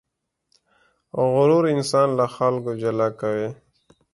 غرور 1.33 1.63
انسان 1.75 2.07
له 2.19 2.25
خلکو 2.35 2.71
جلا 2.81 3.07
کوي. 3.21 3.49